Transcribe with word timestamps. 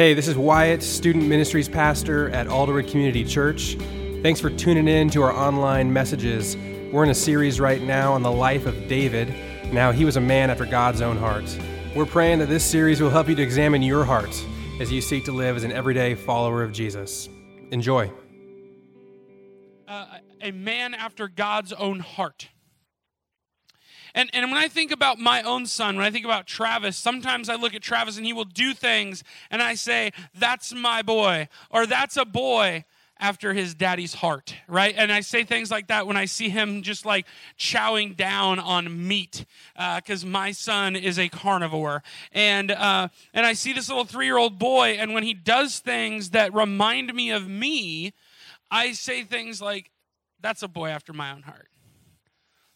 Hey, 0.00 0.14
this 0.14 0.28
is 0.28 0.38
Wyatt, 0.38 0.82
Student 0.82 1.26
Ministries 1.26 1.68
Pastor 1.68 2.30
at 2.30 2.46
Alderwood 2.46 2.90
Community 2.90 3.22
Church. 3.22 3.76
Thanks 4.22 4.40
for 4.40 4.48
tuning 4.48 4.88
in 4.88 5.10
to 5.10 5.20
our 5.20 5.30
online 5.30 5.92
messages. 5.92 6.56
We're 6.90 7.04
in 7.04 7.10
a 7.10 7.14
series 7.14 7.60
right 7.60 7.82
now 7.82 8.14
on 8.14 8.22
the 8.22 8.32
life 8.32 8.64
of 8.64 8.88
David. 8.88 9.34
Now, 9.74 9.92
he 9.92 10.06
was 10.06 10.16
a 10.16 10.20
man 10.22 10.48
after 10.48 10.64
God's 10.64 11.02
own 11.02 11.18
heart. 11.18 11.54
We're 11.94 12.06
praying 12.06 12.38
that 12.38 12.48
this 12.48 12.64
series 12.64 13.02
will 13.02 13.10
help 13.10 13.28
you 13.28 13.34
to 13.34 13.42
examine 13.42 13.82
your 13.82 14.06
heart 14.06 14.42
as 14.80 14.90
you 14.90 15.02
seek 15.02 15.26
to 15.26 15.32
live 15.32 15.54
as 15.54 15.64
an 15.64 15.72
everyday 15.72 16.14
follower 16.14 16.62
of 16.62 16.72
Jesus. 16.72 17.28
Enjoy. 17.70 18.10
Uh, 19.86 20.06
a 20.40 20.50
man 20.50 20.94
after 20.94 21.28
God's 21.28 21.74
own 21.74 22.00
heart. 22.00 22.48
And, 24.14 24.30
and 24.32 24.50
when 24.50 24.60
I 24.60 24.68
think 24.68 24.90
about 24.90 25.18
my 25.18 25.42
own 25.42 25.66
son, 25.66 25.96
when 25.96 26.04
I 26.04 26.10
think 26.10 26.24
about 26.24 26.46
Travis, 26.46 26.96
sometimes 26.96 27.48
I 27.48 27.54
look 27.54 27.74
at 27.74 27.82
Travis 27.82 28.16
and 28.16 28.26
he 28.26 28.32
will 28.32 28.44
do 28.44 28.74
things 28.74 29.22
and 29.50 29.62
I 29.62 29.74
say, 29.74 30.12
that's 30.34 30.74
my 30.74 31.02
boy, 31.02 31.48
or 31.70 31.86
that's 31.86 32.16
a 32.16 32.24
boy 32.24 32.84
after 33.20 33.52
his 33.52 33.74
daddy's 33.74 34.14
heart, 34.14 34.56
right? 34.66 34.94
And 34.96 35.12
I 35.12 35.20
say 35.20 35.44
things 35.44 35.70
like 35.70 35.88
that 35.88 36.06
when 36.06 36.16
I 36.16 36.24
see 36.24 36.48
him 36.48 36.82
just 36.82 37.04
like 37.04 37.26
chowing 37.58 38.16
down 38.16 38.58
on 38.58 39.06
meat, 39.06 39.44
because 39.74 40.24
uh, 40.24 40.26
my 40.26 40.52
son 40.52 40.96
is 40.96 41.18
a 41.18 41.28
carnivore, 41.28 42.02
and 42.32 42.70
uh, 42.70 43.08
and 43.34 43.44
I 43.44 43.52
see 43.52 43.74
this 43.74 43.88
little 43.88 44.06
three-year-old 44.06 44.58
boy, 44.58 44.96
and 44.98 45.12
when 45.12 45.22
he 45.22 45.34
does 45.34 45.78
things 45.80 46.30
that 46.30 46.54
remind 46.54 47.12
me 47.12 47.30
of 47.30 47.46
me, 47.46 48.14
I 48.70 48.92
say 48.92 49.22
things 49.22 49.60
like, 49.60 49.90
"That's 50.40 50.62
a 50.62 50.68
boy 50.68 50.88
after 50.88 51.12
my 51.12 51.30
own 51.30 51.42
heart. 51.42 51.68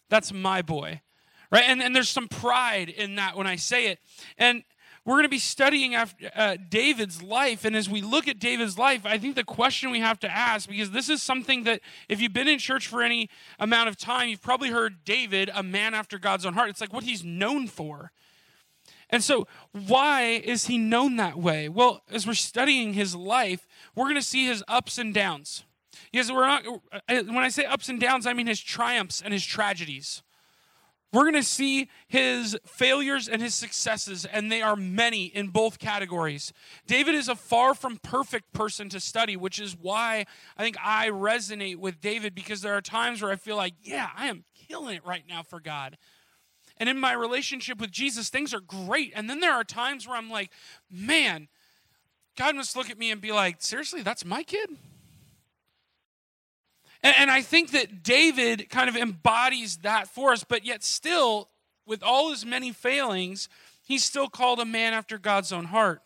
That's 0.09 0.31
my 0.31 0.61
boy." 0.61 1.01
Right? 1.55 1.69
And, 1.69 1.81
and 1.81 1.95
there's 1.95 2.09
some 2.09 2.27
pride 2.27 2.89
in 2.89 3.15
that 3.15 3.37
when 3.37 3.47
I 3.47 3.55
say 3.55 3.87
it. 3.87 3.99
And 4.37 4.63
we're 5.05 5.13
going 5.13 5.23
to 5.23 5.29
be 5.29 5.39
studying 5.39 5.95
after, 5.95 6.29
uh, 6.35 6.57
David's 6.67 7.21
life. 7.23 7.63
And 7.63 7.77
as 7.77 7.89
we 7.89 8.01
look 8.01 8.27
at 8.27 8.39
David's 8.39 8.77
life, 8.77 9.05
I 9.05 9.17
think 9.17 9.35
the 9.35 9.43
question 9.45 9.89
we 9.89 10.01
have 10.01 10.19
to 10.21 10.29
ask, 10.29 10.67
because 10.67 10.91
this 10.91 11.09
is 11.09 11.23
something 11.23 11.63
that 11.63 11.79
if 12.09 12.19
you've 12.19 12.33
been 12.33 12.49
in 12.49 12.59
church 12.59 12.87
for 12.87 13.01
any 13.01 13.29
amount 13.57 13.87
of 13.87 13.95
time, 13.95 14.27
you've 14.27 14.41
probably 14.41 14.69
heard 14.69 15.05
David, 15.05 15.49
a 15.53 15.63
man 15.63 15.93
after 15.93 16.19
God's 16.19 16.45
own 16.45 16.55
heart. 16.55 16.69
It's 16.69 16.81
like 16.81 16.91
what 16.91 17.05
he's 17.05 17.23
known 17.23 17.67
for. 17.67 18.11
And 19.09 19.23
so, 19.23 19.47
why 19.71 20.41
is 20.43 20.65
he 20.65 20.77
known 20.77 21.15
that 21.17 21.37
way? 21.37 21.69
Well, 21.69 22.01
as 22.11 22.27
we're 22.27 22.33
studying 22.33 22.93
his 22.93 23.15
life, 23.15 23.65
we're 23.95 24.05
going 24.05 24.15
to 24.15 24.21
see 24.21 24.45
his 24.45 24.61
ups 24.67 24.97
and 24.97 25.13
downs. 25.13 25.63
Because 26.11 26.31
we're 26.31 26.47
not, 26.47 26.65
uh, 26.91 27.23
when 27.23 27.37
I 27.37 27.49
say 27.49 27.63
ups 27.63 27.87
and 27.87 27.97
downs, 27.97 28.25
I 28.25 28.33
mean 28.33 28.47
his 28.47 28.59
triumphs 28.59 29.21
and 29.21 29.31
his 29.31 29.45
tragedies. 29.45 30.21
We're 31.15 31.21
going 31.21 31.35
to 31.35 31.43
see 31.43 31.87
his 32.09 32.57
failures 32.65 33.29
and 33.29 33.41
his 33.41 33.55
successes, 33.55 34.25
and 34.25 34.51
they 34.51 34.61
are 34.61 34.75
many 34.75 35.27
in 35.27 35.47
both 35.47 35.79
categories. 35.79 36.51
David 36.87 37.15
is 37.15 37.29
a 37.29 37.35
far 37.35 37.73
from 37.73 37.99
perfect 37.99 38.51
person 38.51 38.89
to 38.89 38.99
study, 38.99 39.37
which 39.37 39.57
is 39.57 39.77
why 39.79 40.25
I 40.57 40.63
think 40.63 40.75
I 40.83 41.07
resonate 41.07 41.77
with 41.77 42.01
David 42.01 42.35
because 42.35 42.59
there 42.59 42.73
are 42.73 42.81
times 42.81 43.21
where 43.21 43.31
I 43.31 43.37
feel 43.37 43.55
like, 43.55 43.75
yeah, 43.81 44.09
I 44.13 44.27
am 44.27 44.43
killing 44.67 44.97
it 44.97 45.05
right 45.05 45.23
now 45.25 45.41
for 45.41 45.61
God. 45.61 45.97
And 46.77 46.89
in 46.89 46.99
my 46.99 47.13
relationship 47.13 47.79
with 47.79 47.91
Jesus, 47.91 48.27
things 48.27 48.53
are 48.53 48.59
great. 48.59 49.13
And 49.15 49.29
then 49.29 49.39
there 49.39 49.53
are 49.53 49.63
times 49.63 50.05
where 50.05 50.17
I'm 50.17 50.29
like, 50.29 50.51
man, 50.91 51.47
God 52.35 52.57
must 52.57 52.75
look 52.75 52.89
at 52.89 52.99
me 52.99 53.09
and 53.09 53.21
be 53.21 53.31
like, 53.31 53.61
seriously, 53.61 54.01
that's 54.01 54.25
my 54.25 54.43
kid? 54.43 54.69
And, 57.05 57.15
and 57.19 57.31
I 57.31 57.43
think 57.43 57.69
that 57.71 58.01
David 58.01 58.67
kind 58.71 58.89
of 58.89 58.95
embodies 58.95 59.77
that 59.83 60.07
for 60.07 60.31
us, 60.31 60.43
but 60.43 60.65
yet 60.65 60.83
still, 60.83 61.49
with 61.85 62.01
all 62.01 62.31
his 62.31 62.43
many 62.43 62.71
failings, 62.71 63.47
he's 63.83 64.03
still 64.03 64.27
called 64.27 64.59
a 64.59 64.65
man 64.65 64.91
after 64.93 65.19
God's 65.19 65.53
own 65.53 65.65
heart. 65.65 66.01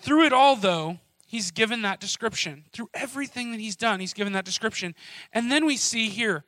Through 0.00 0.24
it 0.24 0.32
all, 0.32 0.56
though, 0.56 1.00
he's 1.26 1.50
given 1.50 1.82
that 1.82 2.00
description. 2.00 2.64
Through 2.72 2.88
everything 2.94 3.50
that 3.50 3.60
he's 3.60 3.76
done, 3.76 4.00
he's 4.00 4.14
given 4.14 4.32
that 4.32 4.46
description. 4.46 4.94
And 5.30 5.52
then 5.52 5.66
we 5.66 5.76
see 5.76 6.08
here 6.08 6.44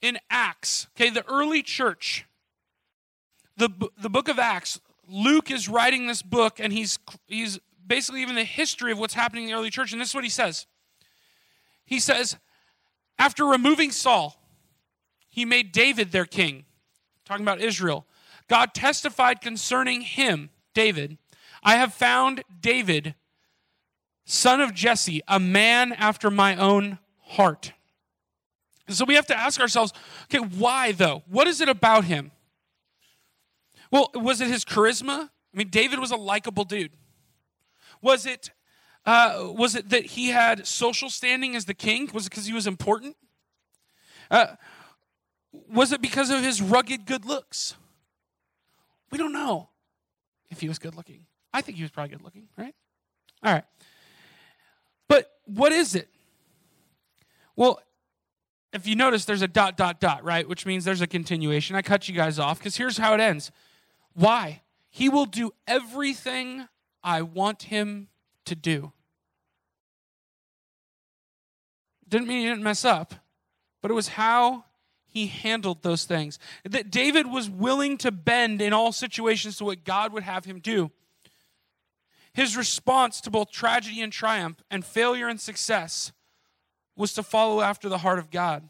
in 0.00 0.18
Acts, 0.30 0.86
okay, 0.96 1.10
the 1.10 1.26
early 1.28 1.64
church, 1.64 2.24
the, 3.56 3.68
the 4.00 4.08
book 4.08 4.28
of 4.28 4.38
Acts, 4.38 4.80
Luke 5.08 5.50
is 5.50 5.68
writing 5.68 6.06
this 6.06 6.22
book 6.22 6.60
and 6.60 6.72
he's, 6.72 7.00
he's 7.26 7.58
basically 7.84 8.22
even 8.22 8.36
the 8.36 8.44
history 8.44 8.92
of 8.92 8.98
what's 9.00 9.14
happening 9.14 9.42
in 9.44 9.50
the 9.50 9.56
early 9.56 9.70
church. 9.70 9.90
And 9.90 10.00
this 10.00 10.10
is 10.10 10.14
what 10.14 10.22
he 10.22 10.30
says 10.30 10.68
he 11.84 11.98
says, 11.98 12.36
after 13.18 13.44
removing 13.44 13.90
Saul, 13.90 14.40
he 15.28 15.44
made 15.44 15.72
David 15.72 16.12
their 16.12 16.24
king. 16.24 16.64
Talking 17.24 17.44
about 17.44 17.60
Israel. 17.60 18.06
God 18.48 18.74
testified 18.74 19.40
concerning 19.40 20.02
him, 20.02 20.50
David, 20.74 21.18
I 21.62 21.76
have 21.76 21.94
found 21.94 22.42
David, 22.60 23.14
son 24.26 24.60
of 24.60 24.74
Jesse, 24.74 25.22
a 25.26 25.40
man 25.40 25.92
after 25.92 26.30
my 26.30 26.56
own 26.56 26.98
heart. 27.22 27.72
So 28.88 29.06
we 29.06 29.14
have 29.14 29.26
to 29.28 29.36
ask 29.38 29.58
ourselves 29.60 29.94
okay, 30.24 30.38
why 30.38 30.92
though? 30.92 31.22
What 31.26 31.46
is 31.46 31.62
it 31.62 31.70
about 31.70 32.04
him? 32.04 32.32
Well, 33.90 34.10
was 34.14 34.40
it 34.42 34.48
his 34.48 34.64
charisma? 34.64 35.30
I 35.30 35.56
mean, 35.56 35.68
David 35.70 36.00
was 36.00 36.10
a 36.10 36.16
likable 36.16 36.64
dude. 36.64 36.92
Was 38.02 38.26
it 38.26 38.50
uh, 39.06 39.50
was 39.56 39.74
it 39.74 39.90
that 39.90 40.06
he 40.06 40.28
had 40.28 40.66
social 40.66 41.10
standing 41.10 41.54
as 41.54 41.66
the 41.66 41.74
king? 41.74 42.08
Was 42.12 42.26
it 42.26 42.30
because 42.30 42.46
he 42.46 42.52
was 42.52 42.66
important? 42.66 43.16
Uh, 44.30 44.56
was 45.70 45.92
it 45.92 46.00
because 46.00 46.30
of 46.30 46.42
his 46.42 46.62
rugged 46.62 47.06
good 47.06 47.24
looks? 47.24 47.76
We 49.10 49.18
don't 49.18 49.32
know 49.32 49.68
if 50.50 50.60
he 50.60 50.68
was 50.68 50.78
good 50.78 50.94
looking. 50.94 51.26
I 51.52 51.60
think 51.60 51.76
he 51.76 51.84
was 51.84 51.90
probably 51.90 52.16
good 52.16 52.24
looking, 52.24 52.48
right? 52.56 52.74
All 53.42 53.52
right. 53.52 53.64
But 55.06 55.30
what 55.44 55.70
is 55.70 55.94
it? 55.94 56.08
Well, 57.54 57.80
if 58.72 58.88
you 58.88 58.96
notice, 58.96 59.24
there's 59.24 59.42
a 59.42 59.48
dot, 59.48 59.76
dot, 59.76 60.00
dot, 60.00 60.24
right? 60.24 60.48
Which 60.48 60.66
means 60.66 60.84
there's 60.84 61.00
a 61.00 61.06
continuation. 61.06 61.76
I 61.76 61.82
cut 61.82 62.08
you 62.08 62.14
guys 62.14 62.38
off 62.38 62.58
because 62.58 62.76
here's 62.76 62.98
how 62.98 63.14
it 63.14 63.20
ends. 63.20 63.52
Why? 64.14 64.62
He 64.90 65.08
will 65.08 65.26
do 65.26 65.52
everything 65.66 66.66
I 67.02 67.22
want 67.22 67.64
him 67.64 68.08
to 68.46 68.54
do. 68.54 68.92
Didn't 72.08 72.28
mean 72.28 72.42
he 72.42 72.48
didn't 72.48 72.62
mess 72.62 72.84
up, 72.84 73.14
but 73.82 73.90
it 73.90 73.94
was 73.94 74.08
how 74.08 74.64
he 75.06 75.26
handled 75.26 75.82
those 75.82 76.04
things. 76.04 76.38
That 76.64 76.90
David 76.90 77.26
was 77.26 77.48
willing 77.48 77.98
to 77.98 78.10
bend 78.10 78.60
in 78.60 78.72
all 78.72 78.92
situations 78.92 79.58
to 79.58 79.64
what 79.64 79.84
God 79.84 80.12
would 80.12 80.24
have 80.24 80.44
him 80.44 80.60
do. 80.60 80.90
His 82.32 82.56
response 82.56 83.20
to 83.22 83.30
both 83.30 83.52
tragedy 83.52 84.00
and 84.00 84.12
triumph 84.12 84.62
and 84.70 84.84
failure 84.84 85.28
and 85.28 85.40
success 85.40 86.12
was 86.96 87.12
to 87.14 87.22
follow 87.22 87.60
after 87.60 87.88
the 87.88 87.98
heart 87.98 88.18
of 88.18 88.30
God. 88.30 88.68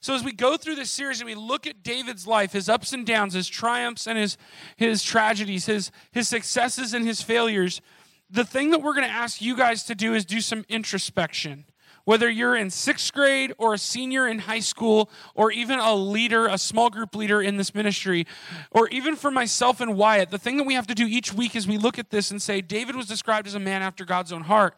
So 0.00 0.14
as 0.14 0.22
we 0.22 0.32
go 0.32 0.56
through 0.56 0.76
this 0.76 0.90
series 0.90 1.20
and 1.20 1.26
we 1.26 1.34
look 1.34 1.66
at 1.66 1.82
David's 1.82 2.26
life, 2.26 2.52
his 2.52 2.68
ups 2.68 2.92
and 2.92 3.04
downs, 3.04 3.34
his 3.34 3.48
triumphs 3.48 4.06
and 4.06 4.18
his, 4.18 4.36
his 4.76 5.02
tragedies, 5.02 5.66
his, 5.66 5.90
his 6.12 6.28
successes 6.28 6.94
and 6.94 7.06
his 7.06 7.20
failures, 7.20 7.80
the 8.30 8.44
thing 8.44 8.70
that 8.70 8.82
we're 8.82 8.94
going 8.94 9.06
to 9.06 9.12
ask 9.12 9.40
you 9.40 9.56
guys 9.56 9.84
to 9.84 9.94
do 9.94 10.14
is 10.14 10.24
do 10.24 10.40
some 10.40 10.64
introspection. 10.68 11.64
Whether 12.04 12.30
you're 12.30 12.56
in 12.56 12.70
sixth 12.70 13.12
grade 13.12 13.52
or 13.58 13.74
a 13.74 13.78
senior 13.78 14.26
in 14.26 14.38
high 14.38 14.60
school, 14.60 15.10
or 15.34 15.52
even 15.52 15.78
a 15.78 15.94
leader, 15.94 16.46
a 16.46 16.56
small 16.56 16.88
group 16.88 17.14
leader 17.14 17.42
in 17.42 17.58
this 17.58 17.74
ministry, 17.74 18.26
or 18.70 18.88
even 18.88 19.14
for 19.14 19.30
myself 19.30 19.82
and 19.82 19.94
Wyatt, 19.94 20.30
the 20.30 20.38
thing 20.38 20.56
that 20.56 20.64
we 20.64 20.72
have 20.72 20.86
to 20.86 20.94
do 20.94 21.06
each 21.06 21.34
week 21.34 21.54
is 21.54 21.68
we 21.68 21.76
look 21.76 21.98
at 21.98 22.08
this 22.08 22.30
and 22.30 22.40
say, 22.40 22.62
David 22.62 22.96
was 22.96 23.06
described 23.06 23.46
as 23.46 23.54
a 23.54 23.60
man 23.60 23.82
after 23.82 24.06
God's 24.06 24.32
own 24.32 24.44
heart. 24.44 24.74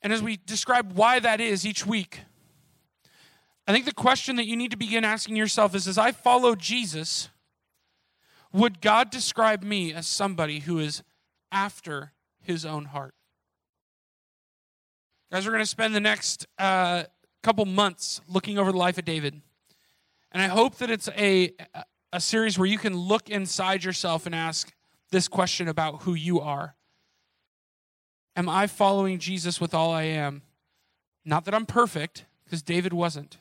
And 0.00 0.12
as 0.12 0.22
we 0.22 0.36
describe 0.36 0.92
why 0.92 1.18
that 1.18 1.40
is 1.40 1.66
each 1.66 1.84
week, 1.84 2.20
I 3.66 3.72
think 3.72 3.84
the 3.84 3.92
question 3.92 4.36
that 4.36 4.46
you 4.46 4.56
need 4.56 4.70
to 4.70 4.76
begin 4.76 5.04
asking 5.04 5.34
yourself 5.34 5.74
is 5.74 5.88
as 5.88 5.98
I 5.98 6.12
follow 6.12 6.54
Jesus, 6.54 7.30
would 8.52 8.80
God 8.80 9.10
describe 9.10 9.64
me 9.64 9.92
as 9.92 10.06
somebody 10.06 10.60
who 10.60 10.78
is 10.78 11.02
after 11.50 12.12
his 12.46 12.64
own 12.64 12.86
heart. 12.86 13.14
Guys, 15.30 15.44
we're 15.44 15.52
going 15.52 15.62
to 15.62 15.68
spend 15.68 15.94
the 15.94 16.00
next 16.00 16.46
uh, 16.58 17.04
couple 17.42 17.64
months 17.64 18.20
looking 18.28 18.58
over 18.58 18.72
the 18.72 18.78
life 18.78 18.98
of 18.98 19.04
David. 19.04 19.40
And 20.32 20.42
I 20.42 20.46
hope 20.46 20.76
that 20.76 20.90
it's 20.90 21.08
a, 21.16 21.52
a 22.12 22.20
series 22.20 22.58
where 22.58 22.68
you 22.68 22.78
can 22.78 22.96
look 22.96 23.28
inside 23.28 23.84
yourself 23.84 24.26
and 24.26 24.34
ask 24.34 24.72
this 25.10 25.28
question 25.28 25.68
about 25.68 26.02
who 26.02 26.14
you 26.14 26.40
are. 26.40 26.74
Am 28.34 28.48
I 28.48 28.66
following 28.66 29.18
Jesus 29.18 29.60
with 29.60 29.74
all 29.74 29.92
I 29.92 30.02
am? 30.02 30.42
Not 31.24 31.44
that 31.46 31.54
I'm 31.54 31.66
perfect, 31.66 32.24
because 32.44 32.62
David 32.62 32.92
wasn't. 32.92 33.38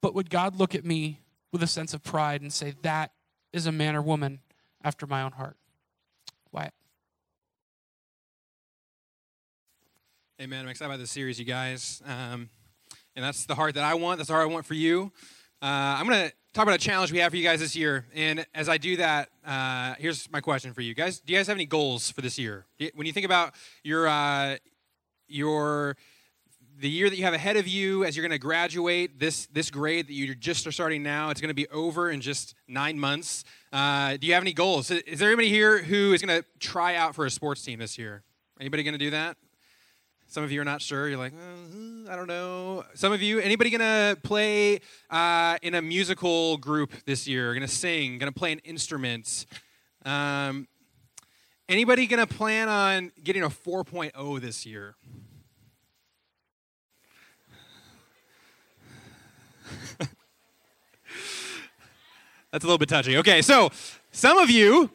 But 0.00 0.14
would 0.14 0.30
God 0.30 0.56
look 0.56 0.74
at 0.74 0.84
me 0.84 1.20
with 1.52 1.62
a 1.62 1.66
sense 1.66 1.94
of 1.94 2.02
pride 2.02 2.40
and 2.40 2.52
say, 2.52 2.74
that 2.82 3.12
is 3.52 3.66
a 3.66 3.72
man 3.72 3.94
or 3.94 4.02
woman 4.02 4.40
after 4.82 5.06
my 5.06 5.22
own 5.22 5.32
heart? 5.32 5.56
Amen. 10.44 10.60
I'm 10.60 10.68
excited 10.68 10.90
about 10.90 11.00
this 11.00 11.10
series, 11.10 11.38
you 11.38 11.46
guys. 11.46 12.02
Um, 12.04 12.50
and 13.16 13.24
that's 13.24 13.46
the 13.46 13.54
heart 13.54 13.76
that 13.76 13.82
I 13.82 13.94
want. 13.94 14.18
That's 14.18 14.26
the 14.26 14.34
heart 14.34 14.46
I 14.46 14.52
want 14.52 14.66
for 14.66 14.74
you. 14.74 15.10
Uh, 15.62 15.96
I'm 15.96 16.06
going 16.06 16.28
to 16.28 16.34
talk 16.52 16.64
about 16.64 16.74
a 16.74 16.78
challenge 16.78 17.10
we 17.12 17.18
have 17.20 17.30
for 17.30 17.38
you 17.38 17.42
guys 17.42 17.60
this 17.60 17.74
year. 17.74 18.04
And 18.14 18.44
as 18.54 18.68
I 18.68 18.76
do 18.76 18.98
that, 18.98 19.30
uh, 19.46 19.94
here's 19.98 20.30
my 20.30 20.42
question 20.42 20.74
for 20.74 20.82
you 20.82 20.92
guys: 20.92 21.20
Do 21.20 21.32
you 21.32 21.38
guys 21.38 21.46
have 21.46 21.56
any 21.56 21.64
goals 21.64 22.10
for 22.10 22.20
this 22.20 22.38
year? 22.38 22.66
When 22.92 23.06
you 23.06 23.12
think 23.14 23.24
about 23.24 23.54
your 23.82 24.06
uh, 24.06 24.58
your 25.28 25.96
the 26.78 26.90
year 26.90 27.08
that 27.08 27.16
you 27.16 27.24
have 27.24 27.32
ahead 27.32 27.56
of 27.56 27.66
you 27.66 28.04
as 28.04 28.14
you're 28.14 28.22
going 28.22 28.38
to 28.38 28.38
graduate 28.38 29.18
this 29.18 29.46
this 29.46 29.70
grade 29.70 30.08
that 30.08 30.12
you 30.12 30.34
just 30.34 30.66
are 30.66 30.72
starting 30.72 31.02
now 31.02 31.30
it's 31.30 31.40
going 31.40 31.48
to 31.48 31.54
be 31.54 31.68
over 31.68 32.10
in 32.10 32.20
just 32.20 32.54
nine 32.68 32.98
months 32.98 33.44
uh, 33.72 34.18
do 34.18 34.26
you 34.26 34.34
have 34.34 34.42
any 34.42 34.52
goals 34.52 34.90
is 34.90 35.20
there 35.20 35.28
anybody 35.28 35.48
here 35.48 35.84
who 35.84 36.12
is 36.12 36.20
going 36.20 36.42
to 36.42 36.46
try 36.58 36.96
out 36.96 37.14
for 37.14 37.24
a 37.24 37.30
sports 37.30 37.62
team 37.62 37.78
this 37.78 37.96
year 37.96 38.24
anybody 38.60 38.82
going 38.82 38.92
to 38.92 38.98
do 38.98 39.10
that 39.10 39.36
some 40.34 40.42
of 40.42 40.50
you 40.50 40.60
are 40.60 40.64
not 40.64 40.82
sure. 40.82 41.08
You're 41.08 41.16
like 41.16 41.32
uh, 41.32 42.10
i 42.10 42.16
don't 42.16 42.26
know. 42.26 42.82
Some 42.94 43.12
of 43.12 43.22
you 43.22 43.38
anybody 43.38 43.70
to 43.70 44.18
play 44.24 44.80
uh, 45.08 45.58
in 45.62 45.76
a 45.76 45.80
musical 45.80 46.56
group 46.56 46.90
this 47.04 47.28
year? 47.28 47.54
To 47.54 47.68
sing 47.68 48.18
to 48.18 48.32
play 48.32 48.50
an 48.50 48.58
instrument? 48.64 49.46
Um, 50.04 50.66
anybody 51.68 52.08
to 52.18 52.26
plan 52.26 52.68
on 52.68 53.12
getting 53.22 53.44
a 53.44 53.48
4.0 53.48 54.40
this 54.40 54.66
year? 54.66 54.96
That's 62.50 62.64
a 62.64 62.66
little 62.66 62.78
bit 62.78 62.88
touchy. 62.88 63.18
Okay, 63.18 63.40
so 63.40 63.70
some 64.10 64.38
of 64.38 64.50
you 64.50 64.90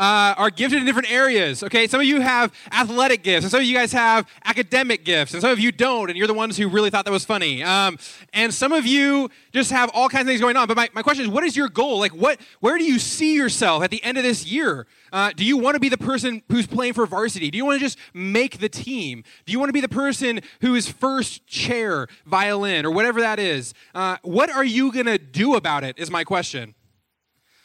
uh, 0.00 0.34
are 0.38 0.48
gifted 0.48 0.78
in 0.78 0.86
different 0.86 1.12
areas. 1.12 1.62
Okay, 1.62 1.86
some 1.86 2.00
of 2.00 2.06
you 2.06 2.22
have 2.22 2.52
athletic 2.72 3.22
gifts, 3.22 3.44
and 3.44 3.50
some 3.50 3.60
of 3.60 3.66
you 3.66 3.74
guys 3.74 3.92
have 3.92 4.26
academic 4.46 5.04
gifts, 5.04 5.34
and 5.34 5.42
some 5.42 5.50
of 5.50 5.60
you 5.60 5.70
don't, 5.70 6.08
and 6.08 6.16
you're 6.16 6.26
the 6.26 6.32
ones 6.34 6.56
who 6.56 6.68
really 6.68 6.88
thought 6.88 7.04
that 7.04 7.10
was 7.10 7.26
funny. 7.26 7.62
Um, 7.62 7.98
and 8.32 8.52
some 8.52 8.72
of 8.72 8.86
you 8.86 9.28
just 9.52 9.70
have 9.70 9.90
all 9.92 10.08
kinds 10.08 10.22
of 10.22 10.28
things 10.28 10.40
going 10.40 10.56
on. 10.56 10.66
But 10.66 10.78
my, 10.78 10.88
my 10.94 11.02
question 11.02 11.26
is, 11.26 11.30
what 11.30 11.44
is 11.44 11.54
your 11.54 11.68
goal? 11.68 11.98
Like, 11.98 12.12
what? 12.12 12.40
Where 12.60 12.78
do 12.78 12.84
you 12.84 12.98
see 12.98 13.34
yourself 13.34 13.82
at 13.82 13.90
the 13.90 14.02
end 14.02 14.16
of 14.16 14.24
this 14.24 14.46
year? 14.46 14.86
Uh, 15.12 15.32
do 15.36 15.44
you 15.44 15.58
want 15.58 15.74
to 15.74 15.80
be 15.80 15.90
the 15.90 15.98
person 15.98 16.42
who's 16.48 16.66
playing 16.66 16.94
for 16.94 17.04
varsity? 17.04 17.50
Do 17.50 17.58
you 17.58 17.66
want 17.66 17.78
to 17.78 17.84
just 17.84 17.98
make 18.14 18.58
the 18.58 18.70
team? 18.70 19.22
Do 19.44 19.52
you 19.52 19.58
want 19.58 19.68
to 19.68 19.74
be 19.74 19.82
the 19.82 19.88
person 19.88 20.40
who 20.62 20.74
is 20.76 20.88
first 20.88 21.46
chair 21.46 22.08
violin 22.24 22.86
or 22.86 22.90
whatever 22.90 23.20
that 23.20 23.38
is? 23.38 23.74
Uh, 23.94 24.16
what 24.22 24.48
are 24.48 24.64
you 24.64 24.92
gonna 24.92 25.18
do 25.18 25.56
about 25.56 25.84
it? 25.84 25.98
Is 25.98 26.10
my 26.10 26.24
question. 26.24 26.74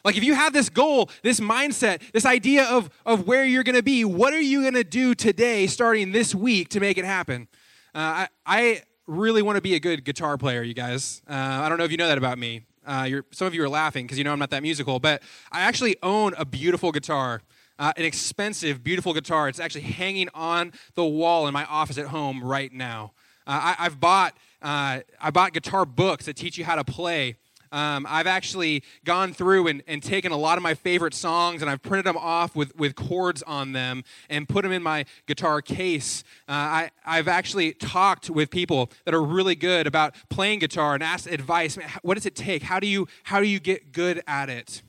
Like, 0.06 0.18
if 0.18 0.24
you 0.24 0.36
have 0.36 0.54
this 0.54 0.70
goal, 0.70 1.10
this 1.24 1.40
mindset, 1.40 2.02
this 2.14 2.28
idea 2.28 2.66
of, 2.66 2.92
of 3.08 3.26
where 3.26 3.44
you're 3.44 3.64
going 3.64 3.76
to 3.76 3.84
be, 3.84 4.06
what 4.06 4.34
are 4.34 4.40
you 4.40 4.62
going 4.62 4.76
to 4.76 4.84
do 4.84 5.16
today, 5.16 5.66
starting 5.66 6.12
this 6.12 6.36
week, 6.36 6.70
to 6.70 6.80
make 6.80 7.00
it 7.00 7.06
happen? 7.06 7.48
Uh, 7.96 7.98
I, 7.98 8.28
I 8.46 8.82
really 9.08 9.42
want 9.42 9.56
to 9.56 9.62
be 9.62 9.74
a 9.74 9.80
good 9.80 10.06
guitar 10.06 10.38
player, 10.38 10.62
you 10.62 10.76
guys. 10.76 11.24
Uh, 11.28 11.34
I 11.34 11.70
don't 11.70 11.80
know 11.80 11.86
if 11.86 11.92
you 11.92 11.98
know 11.98 12.08
that 12.08 12.20
about 12.20 12.38
me. 12.38 12.62
Uh, 12.86 13.10
some 13.32 13.48
of 13.48 13.56
you 13.56 13.64
are 13.64 13.70
laughing 13.70 14.06
because 14.06 14.20
you 14.20 14.24
know 14.24 14.32
I'm 14.32 14.38
not 14.38 14.52
that 14.52 14.62
musical, 14.62 15.00
but 15.00 15.24
I 15.52 15.62
actually 15.62 15.96
own 16.04 16.36
a 16.38 16.46
beautiful 16.46 16.92
guitar. 16.92 17.42
Uh, 17.80 17.92
an 17.98 18.06
expensive, 18.06 18.84
beautiful 18.84 19.12
guitar. 19.12 19.50
It's 19.50 19.60
actually 19.60 19.82
hanging 19.82 20.30
on 20.34 20.72
the 20.94 21.04
wall 21.04 21.48
in 21.48 21.54
my 21.54 21.66
office 21.66 21.98
at 21.98 22.06
home 22.06 22.44
right 22.44 22.72
now. 22.72 23.14
Uh, 23.48 23.76
I, 23.78 23.84
have 23.84 24.00
bought 24.00 24.38
uh, 24.62 25.00
I 25.20 25.32
bought 25.32 25.54
guitar 25.54 25.86
books 25.86 26.26
that 26.26 26.36
teach 26.36 26.58
you 26.58 26.64
how 26.64 26.76
to 26.76 26.84
play. 26.84 27.38
Um, 27.76 28.08
I've 28.10 28.26
actually 28.26 28.84
gone 29.04 29.34
through 29.34 29.68
and, 29.68 29.84
and 29.86 30.02
taken 30.02 30.32
a 30.32 30.38
lot 30.38 30.58
of 30.58 30.64
my 30.64 30.76
favorite 30.76 31.14
songs 31.14 31.62
and 31.62 31.70
I've 31.70 31.82
printed 31.82 32.06
them 32.06 32.16
off 32.16 32.56
with, 32.56 32.74
with 32.78 32.96
chords 32.96 33.44
on 33.44 33.74
them 33.74 34.06
and 34.30 34.48
put 34.48 34.64
them 34.64 34.72
in 34.72 34.82
my 34.82 35.04
guitar 35.28 35.62
case. 35.62 36.24
Uh, 36.48 36.54
I, 36.54 36.92
I've 37.06 37.28
actually 37.28 37.74
talked 37.74 38.30
with 38.30 38.50
people 38.50 38.92
that 39.04 39.14
are 39.14 39.22
really 39.22 39.56
good 39.56 39.88
about 39.88 40.16
playing 40.30 40.60
guitar 40.60 40.94
and 40.94 41.04
asked 41.04 41.28
advice. 41.28 41.78
What 42.02 42.14
does 42.14 42.26
it 42.26 42.34
take? 42.34 42.64
How 42.64 42.80
do 42.80 42.88
you, 42.88 43.10
how 43.24 43.42
do 43.42 43.46
you 43.46 43.60
get 43.60 43.92
good 43.92 44.24
at 44.26 44.50
it? 44.50 44.82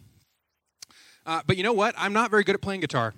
Uh, 1.27 1.43
but 1.45 1.57
you 1.57 1.65
know 1.65 1.73
what? 1.73 1.93
I'm 1.99 2.13
not 2.13 2.31
very 2.31 2.45
good 2.45 2.55
at 2.55 2.61
playing 2.61 2.83
guitar. 2.83 3.15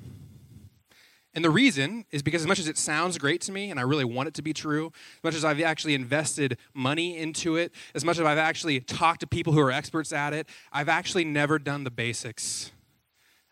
And 1.35 1.45
the 1.45 1.51
reason 1.51 2.05
is 2.11 2.23
because, 2.23 2.43
as 2.43 2.47
much 2.47 2.59
as 2.59 2.69
it 2.69 2.79
sounds 2.79 3.19
great 3.19 3.41
to 3.43 3.53
me 3.53 3.71
and 3.71 3.79
I 3.79 3.83
really 3.83 4.05
want 4.05 4.29
it 4.29 4.35
to 4.35 4.43
be 4.43 4.53
true, 4.53 4.93
as 5.19 5.25
much 5.25 5.35
as 5.35 5.45
I've 5.45 5.61
actually 5.61 5.95
invested 5.95 6.59
money 6.75 7.17
into 7.17 7.57
it, 7.57 7.73
as 7.95 8.05
much 8.05 8.19
as 8.19 8.25
I've 8.25 8.39
actually 8.39 8.81
talked 8.81 9.21
to 9.21 9.27
people 9.27 9.53
who 9.53 9.61
are 9.61 9.71
experts 9.71 10.13
at 10.13 10.33
it, 10.33 10.49
I've 10.73 10.89
actually 10.89 11.25
never 11.25 11.59
done 11.59 11.85
the 11.85 11.91
basics. 11.91 12.73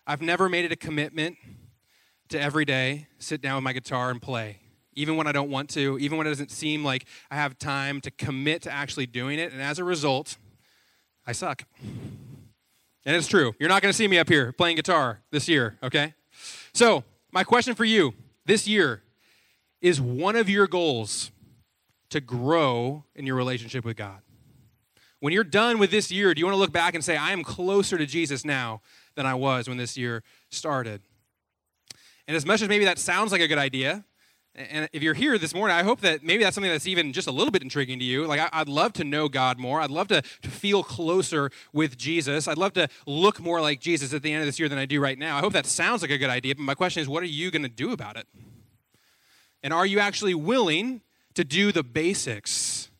I've 0.07 0.23
never 0.23 0.49
made 0.49 0.65
it 0.65 0.73
a 0.73 0.77
commitment 0.77 1.37
to 2.29 2.41
every 2.41 2.65
day 2.65 3.09
sit 3.19 3.41
down 3.41 3.57
with 3.57 3.65
my 3.65 3.73
guitar 3.73 4.11
and 4.11 4.21
play, 4.21 4.59
even 4.95 5.17
when 5.17 5.27
I 5.27 5.33
don't 5.33 5.51
want 5.51 5.69
to, 5.71 5.99
even 5.99 6.19
when 6.19 6.27
it 6.27 6.31
doesn't 6.31 6.51
seem 6.51 6.83
like 6.83 7.05
I 7.31 7.37
have 7.37 7.59
time 7.59 8.01
to 8.01 8.11
commit 8.11 8.63
to 8.63 8.73
actually 8.73 9.07
doing 9.07 9.39
it. 9.39 9.53
And 9.53 9.61
as 9.61 9.79
a 9.79 9.85
result, 9.85 10.39
I 11.27 11.33
suck. 11.33 11.65
And 13.05 13.15
it's 13.15 13.29
true. 13.29 13.55
You're 13.61 13.69
not 13.69 13.83
going 13.83 13.93
to 13.93 13.97
see 13.97 14.09
me 14.09 14.19
up 14.19 14.29
here 14.29 14.53
playing 14.53 14.77
guitar 14.77 15.21
this 15.31 15.49
year, 15.49 15.79
okay? 15.83 16.15
So, 16.73 17.05
my 17.33 17.45
question 17.45 17.75
for 17.75 17.85
you 17.85 18.15
this 18.45 18.67
year 18.67 19.03
is 19.81 20.01
one 20.01 20.37
of 20.37 20.49
your 20.49 20.67
goals 20.67 21.31
to 22.11 22.21
grow 22.21 23.05
in 23.15 23.27
your 23.27 23.37
relationship 23.37 23.85
with 23.85 23.97
God? 23.97 24.21
When 25.21 25.33
you're 25.33 25.45
done 25.45 25.79
with 25.79 25.91
this 25.91 26.11
year, 26.11 26.35
do 26.35 26.41
you 26.41 26.47
want 26.47 26.55
to 26.55 26.61
look 26.61 26.73
back 26.73 26.95
and 26.95 27.05
say, 27.05 27.17
I 27.17 27.33
am 27.33 27.43
closer 27.43 27.99
to 27.99 28.07
Jesus 28.07 28.45
now 28.45 28.81
than 29.15 29.27
I 29.27 29.35
was 29.35 29.69
when 29.69 29.77
this 29.77 29.97
year 29.97 30.23
started? 30.51 31.01
And 32.29 32.37
as 32.37 32.45
much 32.45 32.63
as 32.63 32.69
maybe 32.69 32.85
that 32.85 32.99
sounds 32.99 33.33
like 33.33 33.41
a 33.41 33.49
good 33.49 33.59
idea, 33.59 34.05
and 34.57 34.89
if 34.93 35.03
you're 35.03 35.15
here 35.15 35.37
this 35.37 35.55
morning, 35.55 35.77
I 35.77 35.83
hope 35.83 36.01
that 36.01 36.25
maybe 36.25 36.43
that's 36.43 36.55
something 36.55 36.71
that's 36.71 36.87
even 36.87 37.13
just 37.13 37.29
a 37.29 37.31
little 37.31 37.51
bit 37.51 37.63
intriguing 37.63 37.99
to 37.99 38.05
you. 38.05 38.27
Like, 38.27 38.41
I, 38.41 38.59
would 38.61 38.69
love 38.69 38.95
to 38.95 39.05
know 39.05 39.29
God 39.29 39.59
more. 39.59 39.83
I'd 39.83 39.91
love 39.91 40.09
to, 40.09 40.23
to 40.23 40.51
feel 40.51 40.83
closer 40.83 41.51
with 41.75 41.99
Jesus. 41.99 42.49
I'd 42.49 42.57
love 42.57 42.73
to 42.75 42.89
look 43.07 43.39
more 43.39 43.61
like 43.61 43.81
Jesus 43.81 44.15
at 44.15 44.23
the 44.23 44.33
end 44.33 44.43
of 44.43 44.47
this 44.47 44.59
year 44.59 44.69
than 44.69 44.79
I 44.79 44.87
do 44.87 44.99
right 45.01 45.19
now. 45.19 45.37
I 45.37 45.41
hope 45.41 45.53
that 45.53 45.67
sounds 45.67 46.01
like 46.01 46.11
a 46.11 46.17
good 46.17 46.31
idea, 46.31 46.55
but 46.55 46.63
my 46.63 46.75
question 46.75 47.03
is, 47.03 47.09
what 47.09 47.23
are 47.23 47.27
you 47.27 47.51
going 47.51 47.65
to 47.65 47.69
do 47.69 47.93
about 47.93 48.17
it? 48.17 48.27
And 49.63 49.75
are 49.75 49.85
you 49.85 49.99
actually 49.99 50.35
willing 50.35 51.03
to 51.35 51.45
do 51.45 51.71
the 51.71 51.83
basics? 51.83 52.91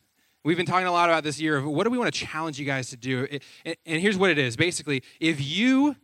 We've 0.43 0.57
been 0.57 0.67
talking 0.67 0.87
a 0.87 0.91
lot 0.91 1.09
about 1.09 1.23
this 1.23 1.39
year 1.39 1.57
of 1.57 1.65
what 1.65 1.85
do 1.85 1.89
we 1.89 1.97
want 1.97 2.13
to 2.13 2.19
challenge 2.25 2.59
you 2.59 2.65
guys 2.65 2.89
to 2.91 2.97
do? 2.97 3.27
And 3.65 3.75
here's 4.01 4.17
what 4.17 4.29
it 4.29 4.37
is 4.37 4.55
basically, 4.55 5.01
if 5.19 5.41
you 5.41 5.95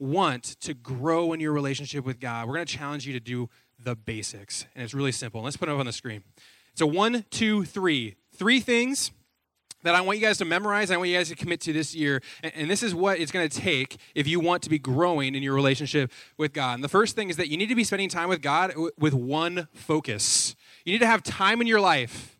want 0.00 0.44
to 0.60 0.74
grow 0.74 1.32
in 1.32 1.40
your 1.40 1.52
relationship 1.52 2.04
with 2.04 2.18
God, 2.18 2.48
we're 2.48 2.54
going 2.54 2.66
to 2.66 2.76
challenge 2.76 3.06
you 3.06 3.12
to 3.12 3.20
do 3.20 3.48
the 3.78 3.94
basics. 3.94 4.66
And 4.74 4.82
it's 4.82 4.94
really 4.94 5.12
simple. 5.12 5.42
Let's 5.42 5.56
put 5.56 5.68
it 5.68 5.72
up 5.72 5.78
on 5.78 5.86
the 5.86 5.92
screen. 5.92 6.24
So, 6.74 6.86
one, 6.86 7.24
two, 7.30 7.64
three. 7.64 8.16
Three 8.32 8.60
things 8.60 9.10
that 9.82 9.94
I 9.94 10.00
want 10.00 10.18
you 10.18 10.24
guys 10.24 10.38
to 10.38 10.44
memorize, 10.44 10.90
I 10.90 10.96
want 10.96 11.08
you 11.08 11.16
guys 11.16 11.28
to 11.28 11.36
commit 11.36 11.60
to 11.62 11.72
this 11.72 11.94
year. 11.94 12.22
And, 12.42 12.70
this 12.70 12.82
is 12.82 12.94
what 12.94 13.18
it's 13.18 13.32
going 13.32 13.48
to 13.48 13.60
take 13.60 13.98
if 14.14 14.26
you 14.26 14.40
want 14.40 14.62
to 14.62 14.70
be 14.70 14.78
growing 14.78 15.34
in 15.34 15.42
your 15.42 15.54
relationship 15.54 16.12
with 16.36 16.52
God. 16.52 16.74
And 16.74 16.84
the 16.84 16.88
first 16.88 17.16
thing 17.16 17.30
is 17.30 17.36
that 17.36 17.48
you 17.48 17.56
need 17.56 17.68
to 17.68 17.74
be 17.74 17.84
spending 17.84 18.08
time 18.08 18.28
with 18.28 18.42
God 18.42 18.72
with 18.98 19.14
one 19.14 19.68
focus. 19.72 20.54
You 20.84 20.92
need 20.92 21.00
to 21.00 21.06
have 21.06 21.22
time 21.22 21.60
in 21.60 21.66
your 21.66 21.80
life 21.80 22.39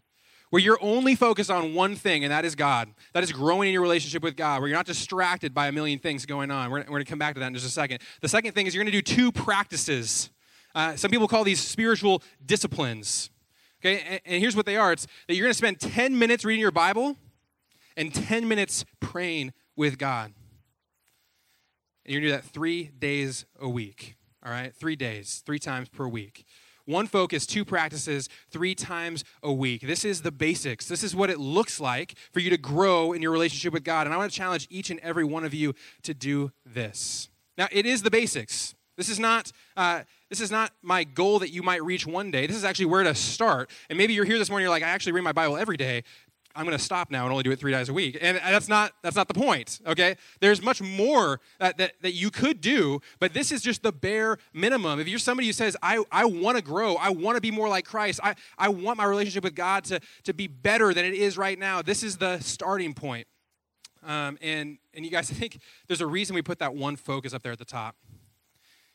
where 0.51 0.61
you're 0.61 0.79
only 0.81 1.15
focused 1.15 1.51
on 1.51 1.75
one 1.75 1.97
thing, 1.97 2.25
and 2.25 2.33
that 2.33 2.45
is 2.45 2.55
God. 2.55 2.91
That 3.15 3.23
is 3.23 3.33
growing 3.33 3.69
in 3.69 3.73
your 3.73 3.83
relationship 3.83 4.23
with 4.23 4.37
God, 4.37 4.61
where 4.61 4.69
you're 4.69 4.77
not 4.77 4.87
distracted 4.87 5.55
by 5.55 5.69
a 5.69 5.73
million 5.73 5.99
things 5.99 6.27
going 6.27 6.51
on. 6.51 6.71
We're, 6.71 6.79
we're 6.81 6.85
going 6.85 7.05
to 7.05 7.11
come 7.11 7.19
back 7.19 7.35
to 7.35 7.41
that 7.41 7.47
in 7.47 7.55
just 7.55 7.67
a 7.67 7.71
second. 7.71 8.01
The 8.21 8.29
second 8.29 8.53
thing 8.53 8.67
is 8.67 8.75
you're 8.75 8.85
going 8.85 8.93
to 8.93 8.99
do 8.99 9.03
two 9.03 9.33
practices 9.33 10.31
uh, 10.75 10.97
some 10.97 11.11
people 11.11 11.29
call 11.29 11.45
these 11.45 11.61
spiritual 11.61 12.23
disciplines. 12.45 13.31
Okay, 13.81 14.03
and, 14.07 14.21
and 14.25 14.43
here's 14.43 14.57
what 14.57 14.67
they 14.67 14.77
are 14.77 14.93
it's 14.93 15.07
that 15.27 15.35
you're 15.35 15.45
going 15.45 15.53
to 15.53 15.59
spend 15.59 15.81
10 15.81 16.19
minutes 16.19 16.45
reading 16.45 16.61
your 16.61 16.71
Bible 16.71 17.17
and 17.97 18.15
10 18.15 18.47
minutes 18.47 18.85
praying 19.01 19.53
with 19.77 19.99
God. 19.99 20.33
And 22.05 22.13
you're 22.13 22.21
going 22.21 22.33
to 22.33 22.37
do 22.37 22.43
that 22.43 22.53
three 22.53 22.85
days 22.99 23.47
a 23.59 23.69
week. 23.69 24.17
All 24.45 24.51
right, 24.51 24.75
three 24.75 24.97
days, 24.97 25.43
three 25.45 25.59
times 25.59 25.89
per 25.89 26.09
week. 26.09 26.47
One 26.87 27.07
focus, 27.07 27.47
two 27.47 27.65
practices, 27.65 28.29
three 28.51 28.75
times 28.75 29.25
a 29.43 29.53
week. 29.53 29.83
This 29.83 30.05
is 30.05 30.23
the 30.23 30.33
basics. 30.33 30.87
This 30.87 31.03
is 31.03 31.15
what 31.15 31.31
it 31.31 31.39
looks 31.39 31.81
like 31.81 32.15
for 32.33 32.41
you 32.41 32.51
to 32.51 32.59
grow 32.59 33.13
in 33.13 33.23
your 33.23 33.33
relationship 33.33 33.73
with 33.73 33.85
God. 33.85 34.07
And 34.07 34.15
I 34.15 34.17
want 34.17 34.31
to 34.31 34.37
challenge 34.37 34.67
each 34.71 34.91
and 34.91 35.01
every 35.01 35.25
one 35.25 35.45
of 35.45 35.55
you 35.55 35.75
to 36.03 36.15
do 36.15 36.53
this. 36.65 37.29
Now, 37.57 37.69
it 37.71 37.87
is 37.87 38.03
the 38.03 38.11
basics. 38.11 38.75
This 38.97 39.09
is 39.09 39.19
not. 39.19 39.53
Uh, 39.77 40.03
this 40.29 40.41
is 40.41 40.51
not 40.51 40.73
my 40.81 41.03
goal 41.03 41.41
that 41.41 41.51
you 41.51 41.63
might 41.63 41.83
reach 41.83 42.07
one 42.07 42.31
day. 42.31 42.47
This 42.47 42.57
is 42.57 42.65
actually 42.65 42.87
where 42.87 43.03
to 43.03 43.15
start. 43.17 43.69
And 43.89 43.99
maybe 43.99 44.13
you're 44.13 44.25
here 44.25 44.39
this 44.39 44.49
morning. 44.49 44.63
You're 44.63 44.71
like, 44.71 44.85
I 44.85 44.89
actually 44.89 45.13
read 45.13 45.25
my 45.25 45.33
Bible 45.33 45.57
every 45.57 45.77
day. 45.77 46.05
I'm 46.55 46.65
going 46.65 46.77
to 46.77 46.83
stop 46.83 47.11
now 47.11 47.25
and 47.25 47.33
only 47.33 47.45
do 47.45 47.53
it 47.53 47.59
three 47.59 47.73
days 47.73 47.89
a 47.89 47.93
week. 47.93 48.19
And 48.21 48.37
that's 48.39 48.69
not 48.69 48.93
that's 49.03 49.17
not 49.17 49.29
the 49.29 49.35
point. 49.35 49.81
Okay, 49.87 50.17
there's 50.41 50.61
much 50.61 50.83
more 50.83 51.41
that, 51.59 51.79
that, 51.79 51.93
that 52.03 52.13
you 52.13 52.31
could 52.31 52.61
do, 52.61 53.01
but 53.21 53.33
this 53.33 53.53
is 53.53 53.63
just 53.63 53.83
the 53.83 53.93
bare 53.93 54.39
minimum. 54.53 54.99
If 54.99 55.09
you're 55.09 55.19
somebody 55.19 55.47
who 55.47 55.53
says, 55.53 55.77
I, 55.83 56.03
I 56.11 56.25
want 56.25 56.57
to 56.57 56.63
grow, 56.63 56.97
I 56.97 57.11
want 57.11 57.37
to 57.37 57.41
be 57.41 57.51
more 57.51 57.69
like 57.69 57.85
Christ, 57.85 58.21
I, 58.23 58.35
I 58.59 58.69
want 58.69 58.99
my 58.99 59.05
relationship 59.05 59.45
with 59.45 59.55
God 59.55 59.85
to, 59.85 60.01
to 60.25 60.35
be 60.35 60.49
better 60.49 60.93
than 60.93 61.05
it 61.05 61.15
is 61.15 61.39
right 61.39 61.59
now, 61.59 61.83
this 61.83 62.03
is 62.03 62.17
the 62.17 62.41
starting 62.41 62.95
point. 62.95 63.27
Um, 64.03 64.39
and 64.41 64.79
and 64.95 65.05
you 65.05 65.11
guys, 65.11 65.31
I 65.31 65.35
think 65.35 65.61
there's 65.87 66.01
a 66.01 66.07
reason 66.07 66.35
we 66.35 66.43
put 66.43 66.59
that 66.59 66.75
one 66.75 66.97
focus 66.97 67.33
up 67.33 67.43
there 67.43 67.53
at 67.53 67.59
the 67.59 67.65
top. 67.65 67.97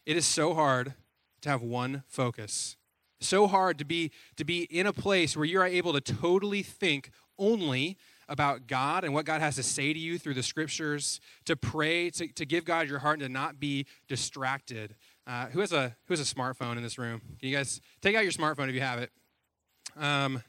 It 0.05 0.17
is 0.17 0.25
so 0.25 0.53
hard 0.53 0.93
to 1.41 1.49
have 1.49 1.61
one 1.61 2.03
focus. 2.07 2.77
So 3.21 3.47
hard 3.47 3.79
to 3.79 3.85
be 3.85 4.11
to 4.35 4.43
be 4.43 4.63
in 4.63 4.85
a 4.85 4.93
place 4.93 5.37
where 5.37 5.45
you're 5.45 5.65
able 5.65 5.93
to 5.93 6.01
totally 6.01 6.61
think 6.61 7.11
only 7.37 7.97
about 8.27 8.67
God 8.67 9.03
and 9.03 9.13
what 9.13 9.25
God 9.25 9.41
has 9.41 9.55
to 9.55 9.63
say 9.63 9.93
to 9.93 9.99
you 9.99 10.17
through 10.17 10.33
the 10.33 10.43
scriptures, 10.43 11.19
to 11.45 11.55
pray, 11.55 12.09
to, 12.11 12.27
to 12.27 12.45
give 12.45 12.65
God 12.65 12.87
your 12.87 12.99
heart, 12.99 13.19
and 13.19 13.27
to 13.27 13.29
not 13.29 13.59
be 13.59 13.85
distracted. 14.07 14.95
Uh, 15.27 15.47
who 15.47 15.59
has 15.59 15.71
a 15.71 15.95
who 16.05 16.13
has 16.13 16.19
a 16.19 16.35
smartphone 16.35 16.77
in 16.77 16.83
this 16.83 16.97
room? 16.97 17.21
Can 17.39 17.49
you 17.49 17.55
guys 17.55 17.81
take 18.01 18.15
out 18.15 18.23
your 18.23 18.31
smartphone 18.31 18.69
if 18.69 18.75
you 18.75 18.81
have 18.81 18.99
it? 18.99 19.11
Um, 19.97 20.41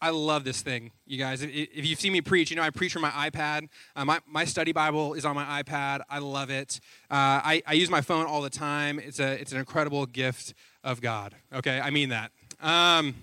I 0.00 0.10
love 0.10 0.44
this 0.44 0.60
thing, 0.60 0.90
you 1.06 1.16
guys. 1.16 1.40
If, 1.40 1.50
if 1.50 1.86
you've 1.86 1.98
seen 1.98 2.12
me 2.12 2.20
preach, 2.20 2.50
you 2.50 2.56
know 2.56 2.62
I 2.62 2.68
preach 2.68 2.92
from 2.92 3.00
my 3.00 3.10
iPad. 3.10 3.68
Uh, 3.96 4.04
my, 4.04 4.20
my 4.26 4.44
study 4.44 4.70
Bible 4.70 5.14
is 5.14 5.24
on 5.24 5.34
my 5.34 5.62
iPad. 5.62 6.02
I 6.10 6.18
love 6.18 6.50
it. 6.50 6.78
Uh, 7.10 7.40
I, 7.42 7.62
I 7.66 7.72
use 7.72 7.88
my 7.88 8.02
phone 8.02 8.26
all 8.26 8.42
the 8.42 8.50
time. 8.50 8.98
It's, 8.98 9.18
a, 9.18 9.32
it's 9.40 9.52
an 9.52 9.58
incredible 9.58 10.04
gift 10.04 10.52
of 10.82 11.00
God. 11.00 11.34
Okay, 11.54 11.80
I 11.80 11.88
mean 11.88 12.10
that. 12.10 12.32
Um, 12.60 13.14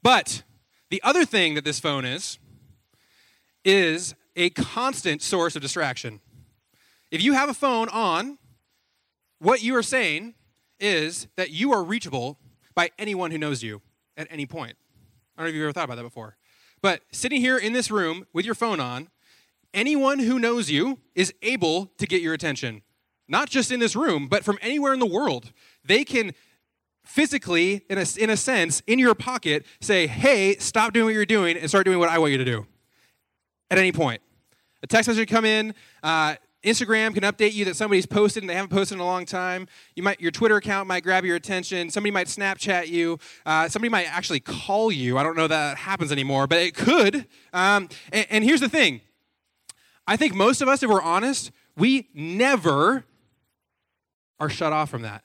but 0.00 0.44
the 0.90 1.02
other 1.02 1.24
thing 1.24 1.54
that 1.54 1.64
this 1.64 1.80
phone 1.80 2.04
is, 2.04 2.38
is 3.64 4.14
a 4.36 4.50
constant 4.50 5.22
source 5.22 5.56
of 5.56 5.62
distraction. 5.62 6.20
If 7.10 7.22
you 7.22 7.32
have 7.32 7.48
a 7.48 7.54
phone 7.54 7.88
on, 7.88 8.38
what 9.38 9.62
you 9.62 9.74
are 9.76 9.82
saying 9.82 10.34
is 10.80 11.26
that 11.36 11.50
you 11.50 11.72
are 11.72 11.82
reachable 11.82 12.38
by 12.74 12.90
anyone 12.98 13.30
who 13.30 13.38
knows 13.38 13.62
you 13.62 13.82
at 14.16 14.28
any 14.30 14.46
point. 14.46 14.76
I 15.36 15.42
don't 15.42 15.46
know 15.46 15.48
if 15.50 15.54
you've 15.54 15.64
ever 15.64 15.72
thought 15.72 15.84
about 15.84 15.96
that 15.96 16.02
before. 16.02 16.36
But 16.80 17.02
sitting 17.10 17.40
here 17.40 17.58
in 17.58 17.72
this 17.72 17.90
room 17.90 18.26
with 18.32 18.44
your 18.44 18.54
phone 18.54 18.80
on, 18.80 19.08
anyone 19.74 20.20
who 20.20 20.38
knows 20.38 20.70
you 20.70 20.98
is 21.14 21.34
able 21.42 21.86
to 21.98 22.06
get 22.06 22.22
your 22.22 22.34
attention. 22.34 22.82
Not 23.28 23.50
just 23.50 23.70
in 23.70 23.80
this 23.80 23.94
room, 23.94 24.28
but 24.28 24.44
from 24.44 24.58
anywhere 24.62 24.94
in 24.94 25.00
the 25.00 25.06
world. 25.06 25.52
They 25.84 26.04
can 26.04 26.32
physically, 27.08 27.86
in 27.88 27.96
a, 27.96 28.04
in 28.18 28.28
a 28.28 28.36
sense, 28.36 28.82
in 28.86 28.98
your 28.98 29.14
pocket, 29.14 29.64
say, 29.80 30.06
hey, 30.06 30.56
stop 30.58 30.92
doing 30.92 31.06
what 31.06 31.14
you're 31.14 31.24
doing 31.24 31.56
and 31.56 31.66
start 31.68 31.86
doing 31.86 31.98
what 31.98 32.10
I 32.10 32.18
want 32.18 32.32
you 32.32 32.38
to 32.38 32.44
do 32.44 32.66
at 33.70 33.78
any 33.78 33.92
point. 33.92 34.20
A 34.82 34.86
text 34.86 35.08
message 35.08 35.26
come 35.28 35.46
in, 35.46 35.74
uh, 36.02 36.34
Instagram 36.62 37.14
can 37.14 37.22
update 37.22 37.54
you 37.54 37.64
that 37.64 37.76
somebody's 37.76 38.04
posted 38.04 38.42
and 38.42 38.50
they 38.50 38.54
haven't 38.54 38.70
posted 38.70 38.96
in 38.96 39.00
a 39.00 39.06
long 39.06 39.24
time. 39.24 39.66
You 39.96 40.02
might, 40.02 40.20
your 40.20 40.30
Twitter 40.30 40.56
account 40.56 40.86
might 40.86 41.02
grab 41.02 41.24
your 41.24 41.36
attention. 41.36 41.88
Somebody 41.88 42.10
might 42.10 42.26
Snapchat 42.26 42.88
you. 42.88 43.18
Uh, 43.46 43.68
somebody 43.70 43.88
might 43.88 44.06
actually 44.14 44.40
call 44.40 44.92
you. 44.92 45.16
I 45.16 45.22
don't 45.22 45.36
know 45.36 45.46
that 45.46 45.78
happens 45.78 46.12
anymore, 46.12 46.46
but 46.46 46.58
it 46.58 46.74
could. 46.74 47.26
Um, 47.54 47.88
and, 48.12 48.26
and 48.28 48.44
here's 48.44 48.60
the 48.60 48.68
thing 48.68 49.00
I 50.06 50.16
think 50.16 50.34
most 50.34 50.60
of 50.60 50.68
us, 50.68 50.82
if 50.82 50.90
we're 50.90 51.00
honest, 51.00 51.52
we 51.74 52.10
never 52.12 53.04
are 54.38 54.50
shut 54.50 54.74
off 54.74 54.90
from 54.90 55.02
that. 55.02 55.24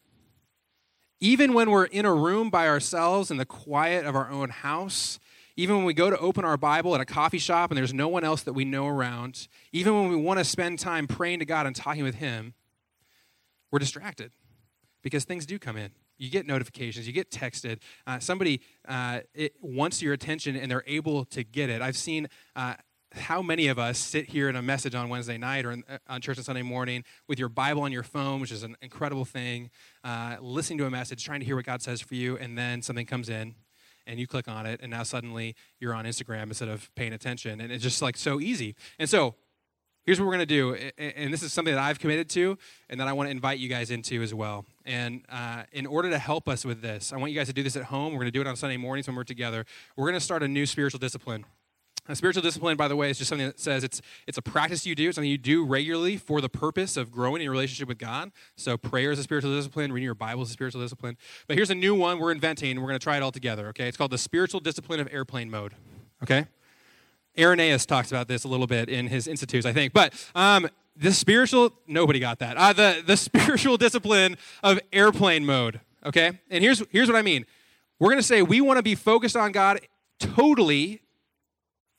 Even 1.23 1.53
when 1.53 1.71
we're 1.71 1.85
in 1.85 2.05
a 2.05 2.13
room 2.13 2.49
by 2.49 2.67
ourselves 2.67 3.31
in 3.31 3.37
the 3.37 3.45
quiet 3.45 4.05
of 4.05 4.13
our 4.13 4.29
own 4.29 4.49
house, 4.49 5.19
even 5.55 5.77
when 5.77 5.85
we 5.85 5.93
go 5.93 6.09
to 6.09 6.17
open 6.17 6.43
our 6.43 6.57
Bible 6.57 6.93
at 6.95 6.99
a 6.99 7.05
coffee 7.05 7.37
shop 7.37 7.71
and 7.71 7.77
there's 7.77 7.93
no 7.93 8.09
one 8.09 8.25
else 8.25 8.43
that 8.43 8.51
we 8.51 8.65
know 8.65 8.89
around, 8.89 9.47
even 9.71 9.93
when 9.93 10.09
we 10.09 10.17
want 10.17 10.39
to 10.39 10.43
spend 10.43 10.79
time 10.79 11.07
praying 11.07 11.39
to 11.39 11.45
God 11.45 11.65
and 11.65 11.73
talking 11.73 12.03
with 12.03 12.15
Him, 12.15 12.55
we're 13.71 13.79
distracted 13.79 14.33
because 15.01 15.23
things 15.23 15.45
do 15.45 15.57
come 15.57 15.77
in. 15.77 15.91
You 16.17 16.29
get 16.29 16.45
notifications, 16.45 17.07
you 17.07 17.13
get 17.13 17.31
texted. 17.31 17.79
Uh, 18.05 18.19
somebody 18.19 18.59
uh, 18.85 19.19
wants 19.61 20.01
your 20.01 20.11
attention 20.11 20.57
and 20.57 20.69
they're 20.69 20.83
able 20.87 21.23
to 21.27 21.45
get 21.45 21.69
it. 21.69 21.81
I've 21.81 21.95
seen 21.95 22.27
uh, 22.53 22.73
how 23.13 23.41
many 23.41 23.67
of 23.67 23.77
us 23.77 23.97
sit 23.97 24.29
here 24.29 24.49
in 24.49 24.55
a 24.55 24.61
message 24.61 24.95
on 24.95 25.09
Wednesday 25.09 25.37
night 25.37 25.65
or 25.65 25.71
in, 25.71 25.83
uh, 25.89 25.97
on 26.07 26.21
church 26.21 26.37
on 26.37 26.43
Sunday 26.43 26.61
morning 26.61 27.03
with 27.27 27.39
your 27.39 27.49
Bible 27.49 27.83
on 27.83 27.91
your 27.91 28.03
phone, 28.03 28.39
which 28.39 28.51
is 28.51 28.63
an 28.63 28.75
incredible 28.81 29.25
thing, 29.25 29.69
uh, 30.03 30.37
listening 30.41 30.79
to 30.79 30.85
a 30.85 30.89
message, 30.89 31.23
trying 31.23 31.39
to 31.39 31.45
hear 31.45 31.55
what 31.55 31.65
God 31.65 31.81
says 31.81 32.01
for 32.01 32.15
you, 32.15 32.37
and 32.37 32.57
then 32.57 32.81
something 32.81 33.05
comes 33.05 33.29
in 33.29 33.55
and 34.05 34.19
you 34.19 34.27
click 34.27 34.47
on 34.47 34.65
it, 34.65 34.79
and 34.83 34.91
now 34.91 35.03
suddenly 35.03 35.55
you're 35.79 35.93
on 35.93 36.05
Instagram 36.05 36.43
instead 36.43 36.67
of 36.67 36.93
paying 36.95 37.13
attention. 37.13 37.61
And 37.61 37.71
it's 37.71 37.83
just 37.83 38.01
like 38.01 38.17
so 38.17 38.41
easy. 38.41 38.75
And 38.99 39.09
so 39.09 39.35
here's 40.03 40.19
what 40.19 40.25
we're 40.25 40.33
going 40.33 40.39
to 40.39 40.45
do. 40.45 40.73
And 40.97 41.33
this 41.33 41.41
is 41.41 41.53
something 41.53 41.73
that 41.73 41.81
I've 41.81 41.99
committed 41.99 42.29
to 42.31 42.57
and 42.89 42.99
that 42.99 43.07
I 43.07 43.13
want 43.13 43.27
to 43.27 43.31
invite 43.31 43.59
you 43.59 43.69
guys 43.69 43.91
into 43.91 44.21
as 44.21 44.33
well. 44.33 44.65
And 44.85 45.23
uh, 45.29 45.63
in 45.71 45.85
order 45.85 46.09
to 46.09 46.17
help 46.17 46.49
us 46.49 46.65
with 46.65 46.81
this, 46.81 47.13
I 47.13 47.17
want 47.17 47.31
you 47.31 47.39
guys 47.39 47.47
to 47.47 47.53
do 47.53 47.63
this 47.63 47.77
at 47.77 47.85
home. 47.85 48.11
We're 48.11 48.19
going 48.19 48.27
to 48.27 48.31
do 48.31 48.41
it 48.41 48.47
on 48.47 48.55
Sunday 48.55 48.77
mornings 48.77 49.07
when 49.07 49.15
we're 49.15 49.23
together. 49.23 49.65
We're 49.95 50.07
going 50.07 50.19
to 50.19 50.25
start 50.25 50.43
a 50.43 50.47
new 50.47 50.65
spiritual 50.65 50.99
discipline. 50.99 51.45
A 52.09 52.15
spiritual 52.17 52.43
discipline, 52.43 52.75
by 52.75 52.89
the 52.89 52.97
way, 52.97 53.09
is 53.09 53.17
just 53.17 53.29
something 53.29 53.47
that 53.47 53.61
says 53.61 53.81
it's, 53.81 54.01
it's 54.27 54.37
a 54.37 54.41
practice 54.41 54.85
you 54.85 54.93
do, 54.93 55.09
something 55.13 55.29
you 55.29 55.37
do 55.37 55.63
regularly 55.63 56.17
for 56.17 56.41
the 56.41 56.49
purpose 56.49 56.97
of 56.97 57.11
growing 57.11 57.41
in 57.41 57.45
your 57.45 57.53
relationship 57.53 57.87
with 57.87 57.97
God. 57.97 58.33
So 58.57 58.75
prayer 58.77 59.11
is 59.11 59.19
a 59.19 59.23
spiritual 59.23 59.55
discipline, 59.55 59.93
reading 59.93 60.05
your 60.05 60.13
Bible 60.13 60.43
is 60.43 60.49
a 60.49 60.53
spiritual 60.53 60.81
discipline. 60.81 61.17
But 61.47 61.55
here's 61.55 61.69
a 61.69 61.75
new 61.75 61.95
one 61.95 62.19
we're 62.19 62.33
inventing, 62.33 62.81
we're 62.81 62.89
going 62.89 62.99
to 62.99 63.03
try 63.03 63.15
it 63.15 63.23
all 63.23 63.31
together, 63.31 63.69
okay? 63.69 63.87
It's 63.87 63.95
called 63.95 64.11
the 64.11 64.17
spiritual 64.17 64.59
discipline 64.59 64.99
of 64.99 65.07
airplane 65.13 65.49
mode, 65.49 65.75
okay? 66.21 66.47
Irenaeus 67.39 67.85
talks 67.85 68.11
about 68.11 68.27
this 68.27 68.43
a 68.43 68.49
little 68.49 68.67
bit 68.67 68.89
in 68.89 69.07
his 69.07 69.25
Institutes, 69.25 69.65
I 69.65 69.71
think. 69.71 69.93
But 69.93 70.13
um, 70.35 70.67
the 70.97 71.13
spiritual, 71.13 71.73
nobody 71.87 72.19
got 72.19 72.39
that. 72.39 72.57
Uh, 72.57 72.73
the, 72.73 73.01
the 73.05 73.15
spiritual 73.17 73.77
discipline 73.77 74.35
of 74.61 74.77
airplane 74.91 75.45
mode, 75.45 75.79
okay? 76.05 76.37
And 76.49 76.61
here's, 76.61 76.83
here's 76.91 77.07
what 77.07 77.15
I 77.15 77.21
mean. 77.21 77.45
We're 77.97 78.09
going 78.09 78.19
to 78.19 78.27
say 78.27 78.41
we 78.41 78.59
want 78.59 78.75
to 78.75 78.83
be 78.83 78.95
focused 78.95 79.37
on 79.37 79.53
God 79.53 79.79
totally 80.19 81.02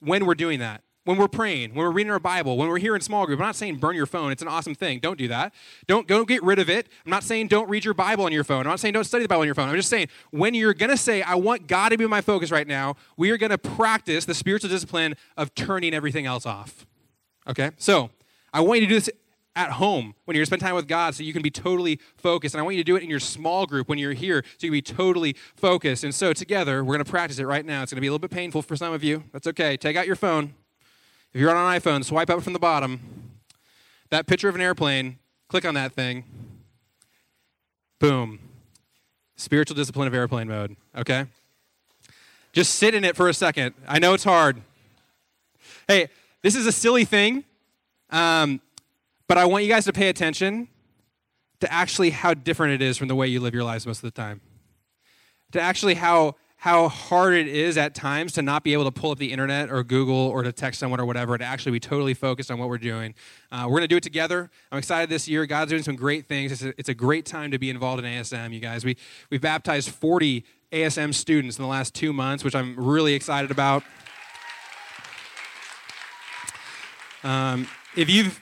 when 0.04 0.26
we're 0.26 0.34
doing 0.34 0.58
that. 0.60 0.82
When 1.04 1.18
we're 1.18 1.28
praying, 1.28 1.74
when 1.74 1.84
we're 1.84 1.90
reading 1.90 2.10
our 2.10 2.18
Bible, 2.18 2.56
when 2.56 2.66
we're 2.68 2.78
here 2.78 2.94
in 2.94 3.02
small 3.02 3.26
group, 3.26 3.38
I'm 3.38 3.44
not 3.44 3.56
saying 3.56 3.76
burn 3.76 3.94
your 3.94 4.06
phone. 4.06 4.32
It's 4.32 4.40
an 4.40 4.48
awesome 4.48 4.74
thing. 4.74 5.00
Don't 5.00 5.18
do 5.18 5.28
that. 5.28 5.52
Don't, 5.86 6.08
don't 6.08 6.26
get 6.26 6.42
rid 6.42 6.58
of 6.58 6.70
it. 6.70 6.88
I'm 7.04 7.10
not 7.10 7.22
saying 7.22 7.48
don't 7.48 7.68
read 7.68 7.84
your 7.84 7.92
Bible 7.92 8.24
on 8.24 8.32
your 8.32 8.42
phone. 8.42 8.60
I'm 8.60 8.70
not 8.70 8.80
saying 8.80 8.94
don't 8.94 9.04
study 9.04 9.24
the 9.24 9.28
Bible 9.28 9.42
on 9.42 9.46
your 9.46 9.54
phone. 9.54 9.68
I'm 9.68 9.76
just 9.76 9.90
saying 9.90 10.08
when 10.30 10.54
you're 10.54 10.72
going 10.72 10.88
to 10.88 10.96
say, 10.96 11.20
I 11.20 11.34
want 11.34 11.66
God 11.66 11.90
to 11.90 11.98
be 11.98 12.06
my 12.06 12.22
focus 12.22 12.50
right 12.50 12.66
now, 12.66 12.96
we 13.18 13.30
are 13.32 13.36
going 13.36 13.50
to 13.50 13.58
practice 13.58 14.24
the 14.24 14.32
spiritual 14.32 14.70
discipline 14.70 15.14
of 15.36 15.54
turning 15.54 15.92
everything 15.92 16.24
else 16.24 16.46
off. 16.46 16.86
Okay? 17.46 17.72
So 17.76 18.08
I 18.54 18.62
want 18.62 18.80
you 18.80 18.86
to 18.86 18.88
do 18.88 18.94
this 18.94 19.10
at 19.56 19.72
home 19.72 20.14
when 20.24 20.36
you're 20.36 20.44
spend 20.44 20.60
time 20.60 20.74
with 20.74 20.88
God 20.88 21.14
so 21.14 21.22
you 21.22 21.32
can 21.32 21.42
be 21.42 21.50
totally 21.50 22.00
focused. 22.16 22.54
And 22.54 22.60
I 22.60 22.64
want 22.64 22.76
you 22.76 22.82
to 22.82 22.86
do 22.86 22.96
it 22.96 23.02
in 23.02 23.10
your 23.10 23.20
small 23.20 23.66
group 23.66 23.88
when 23.88 23.98
you're 23.98 24.12
here 24.12 24.42
so 24.58 24.66
you 24.66 24.70
can 24.70 24.72
be 24.72 24.82
totally 24.82 25.36
focused. 25.54 26.04
And 26.04 26.14
so 26.14 26.32
together, 26.32 26.84
we're 26.84 26.94
going 26.94 27.04
to 27.04 27.10
practice 27.10 27.38
it 27.38 27.46
right 27.46 27.64
now. 27.64 27.82
It's 27.82 27.92
going 27.92 27.98
to 27.98 28.00
be 28.00 28.08
a 28.08 28.10
little 28.10 28.26
bit 28.26 28.30
painful 28.30 28.62
for 28.62 28.76
some 28.76 28.92
of 28.92 29.04
you. 29.04 29.24
That's 29.32 29.46
okay. 29.46 29.76
Take 29.76 29.96
out 29.96 30.06
your 30.06 30.16
phone. 30.16 30.54
If 31.32 31.40
you're 31.40 31.54
on 31.54 31.56
an 31.56 31.80
iPhone, 31.80 32.04
swipe 32.04 32.30
up 32.30 32.42
from 32.42 32.52
the 32.52 32.58
bottom. 32.58 33.00
That 34.10 34.26
picture 34.26 34.48
of 34.48 34.54
an 34.54 34.60
airplane, 34.60 35.18
click 35.48 35.64
on 35.64 35.74
that 35.74 35.92
thing. 35.92 36.24
Boom. 37.98 38.38
Spiritual 39.36 39.74
discipline 39.76 40.06
of 40.06 40.14
airplane 40.14 40.46
mode, 40.46 40.76
okay? 40.96 41.26
Just 42.52 42.76
sit 42.76 42.94
in 42.94 43.04
it 43.04 43.16
for 43.16 43.28
a 43.28 43.34
second. 43.34 43.74
I 43.88 43.98
know 43.98 44.14
it's 44.14 44.22
hard. 44.22 44.62
Hey, 45.88 46.08
this 46.42 46.54
is 46.54 46.66
a 46.66 46.72
silly 46.72 47.04
thing. 47.04 47.42
Um, 48.10 48.60
but 49.26 49.38
I 49.38 49.44
want 49.44 49.64
you 49.64 49.70
guys 49.70 49.84
to 49.86 49.92
pay 49.92 50.08
attention 50.08 50.68
to 51.60 51.72
actually 51.72 52.10
how 52.10 52.34
different 52.34 52.74
it 52.74 52.82
is 52.82 52.98
from 52.98 53.08
the 53.08 53.14
way 53.14 53.26
you 53.26 53.40
live 53.40 53.54
your 53.54 53.64
lives 53.64 53.86
most 53.86 53.98
of 53.98 54.02
the 54.02 54.10
time. 54.10 54.40
To 55.52 55.60
actually 55.60 55.94
how 55.94 56.36
how 56.64 56.88
hard 56.88 57.34
it 57.34 57.46
is 57.46 57.76
at 57.76 57.94
times 57.94 58.32
to 58.32 58.40
not 58.40 58.64
be 58.64 58.72
able 58.72 58.84
to 58.84 58.90
pull 58.90 59.10
up 59.10 59.18
the 59.18 59.30
internet 59.30 59.70
or 59.70 59.84
Google 59.84 60.16
or 60.16 60.42
to 60.42 60.50
text 60.50 60.80
someone 60.80 60.98
or 60.98 61.04
whatever, 61.04 61.36
to 61.36 61.44
actually 61.44 61.72
be 61.72 61.80
totally 61.80 62.14
focused 62.14 62.50
on 62.50 62.58
what 62.58 62.70
we're 62.70 62.78
doing. 62.78 63.14
Uh, 63.52 63.64
we're 63.66 63.72
going 63.72 63.82
to 63.82 63.88
do 63.88 63.98
it 63.98 64.02
together. 64.02 64.50
I'm 64.72 64.78
excited 64.78 65.10
this 65.10 65.28
year. 65.28 65.44
God's 65.44 65.72
doing 65.72 65.82
some 65.82 65.94
great 65.94 66.26
things. 66.26 66.52
It's 66.52 66.62
a, 66.62 66.68
it's 66.78 66.88
a 66.88 66.94
great 66.94 67.26
time 67.26 67.50
to 67.50 67.58
be 67.58 67.68
involved 67.68 68.02
in 68.02 68.10
ASM, 68.10 68.54
you 68.54 68.60
guys. 68.60 68.82
We, 68.82 68.96
we've 69.28 69.42
baptized 69.42 69.90
40 69.90 70.42
ASM 70.72 71.12
students 71.12 71.58
in 71.58 71.62
the 71.62 71.68
last 71.68 71.92
two 71.92 72.14
months, 72.14 72.42
which 72.42 72.54
I'm 72.54 72.82
really 72.82 73.12
excited 73.12 73.50
about. 73.50 73.82
Um, 77.22 77.68
if 77.94 78.08
you've 78.08 78.40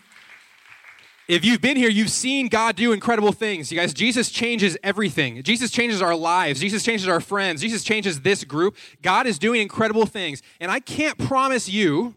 if 1.29 1.45
you've 1.45 1.61
been 1.61 1.77
here, 1.77 1.89
you've 1.89 2.11
seen 2.11 2.49
God 2.49 2.77
do 2.77 2.93
incredible 2.93 3.33
things. 3.33 3.71
You 3.71 3.79
guys, 3.79 3.95
Jesus 3.95 4.31
changes 4.31 4.77
everything. 4.83 5.43
Jesus 5.43 5.71
changes 5.71 6.03
our 6.03 6.15
lives. 6.15 6.61
Jesus 6.61 6.83
changes 6.83 7.09
our 7.09 7.21
friends. 7.21 7.61
Jesus 7.61 7.85
changes 7.85 8.23
this 8.23 8.45
group. 8.45 8.77
God 9.03 9.27
is 9.27 9.39
doing 9.39 9.61
incredible 9.61 10.07
things. 10.07 10.43
And 10.61 10.71
I 10.71 10.81
can't 10.81 11.19
promise 11.19 11.69
you 11.69 12.15